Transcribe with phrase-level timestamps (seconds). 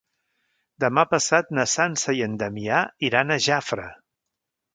[0.83, 3.87] Demà passat na Sança i en Damià iran a Jafre.